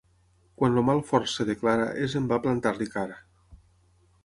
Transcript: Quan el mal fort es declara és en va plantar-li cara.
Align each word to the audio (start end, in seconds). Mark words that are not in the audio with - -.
Quan 0.61 0.79
el 0.81 0.85
mal 0.87 1.01
fort 1.09 1.29
es 1.43 1.47
declara 1.51 1.85
és 2.07 2.17
en 2.21 2.33
va 2.33 2.41
plantar-li 2.47 2.91
cara. 2.97 3.21